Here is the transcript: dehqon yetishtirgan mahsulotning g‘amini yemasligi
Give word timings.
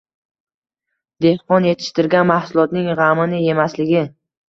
dehqon 1.27 1.69
yetishtirgan 1.69 2.29
mahsulotning 2.33 2.91
g‘amini 3.01 3.47
yemasligi 3.47 4.07